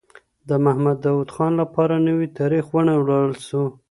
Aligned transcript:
د 0.49 0.51
محمد 0.65 0.97
داوود 1.03 1.29
خان 1.35 1.51
لپاره 1.61 1.93
نوی 2.07 2.27
تاریخ 2.39 2.65
ونړول 2.69 3.31
سو. 3.47 3.63